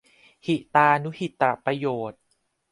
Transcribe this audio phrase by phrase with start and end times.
[0.45, 2.21] หิตานุหิตประโยชน์